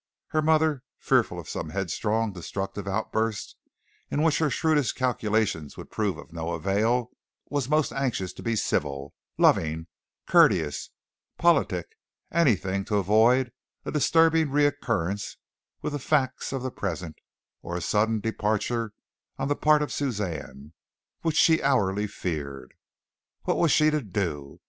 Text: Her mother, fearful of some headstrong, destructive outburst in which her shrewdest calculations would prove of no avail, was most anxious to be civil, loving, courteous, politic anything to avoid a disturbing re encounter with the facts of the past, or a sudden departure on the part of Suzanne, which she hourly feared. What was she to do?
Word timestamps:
Her 0.29 0.41
mother, 0.41 0.81
fearful 0.97 1.37
of 1.39 1.47
some 1.47 1.69
headstrong, 1.69 2.33
destructive 2.33 2.87
outburst 2.87 3.55
in 4.09 4.23
which 4.23 4.39
her 4.39 4.49
shrewdest 4.49 4.95
calculations 4.95 5.77
would 5.77 5.91
prove 5.91 6.17
of 6.17 6.33
no 6.33 6.53
avail, 6.53 7.11
was 7.51 7.69
most 7.69 7.93
anxious 7.93 8.33
to 8.33 8.41
be 8.41 8.55
civil, 8.55 9.13
loving, 9.37 9.85
courteous, 10.25 10.89
politic 11.37 11.85
anything 12.31 12.83
to 12.85 12.95
avoid 12.95 13.51
a 13.85 13.91
disturbing 13.91 14.49
re 14.49 14.65
encounter 14.65 15.19
with 15.83 15.93
the 15.93 15.99
facts 15.99 16.51
of 16.51 16.63
the 16.63 16.71
past, 16.71 17.05
or 17.61 17.75
a 17.75 17.79
sudden 17.81 18.19
departure 18.19 18.93
on 19.37 19.49
the 19.49 19.55
part 19.55 19.83
of 19.83 19.93
Suzanne, 19.93 20.73
which 21.21 21.37
she 21.37 21.61
hourly 21.61 22.07
feared. 22.07 22.73
What 23.43 23.57
was 23.59 23.71
she 23.71 23.91
to 23.91 24.01
do? 24.01 24.59